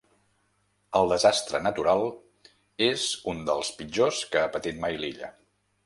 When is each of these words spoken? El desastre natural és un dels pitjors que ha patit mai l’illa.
El 0.99 1.11
desastre 1.13 1.61
natural 1.67 2.01
és 2.87 3.07
un 3.35 3.47
dels 3.51 3.73
pitjors 3.83 4.27
que 4.33 4.43
ha 4.45 4.53
patit 4.57 4.85
mai 4.87 5.03
l’illa. 5.05 5.35